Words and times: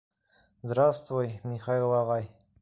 —Здравствуй, 0.67 1.29
Михаил 1.53 1.95
ағай! 2.01 2.27